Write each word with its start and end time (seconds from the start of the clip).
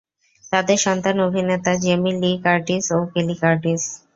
তাদের 0.53 0.77
সন্তান 0.85 1.15
অভিনেতা 1.27 1.71
জেমি 1.83 2.11
লি 2.21 2.31
কার্টিস 2.45 2.85
ও 2.91 3.09
কেলি 3.13 3.35
কার্টিস। 3.43 3.83